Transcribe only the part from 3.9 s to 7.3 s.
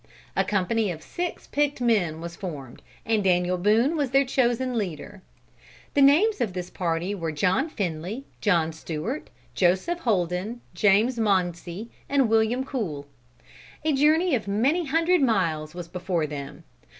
was chosen their leader. The names of this party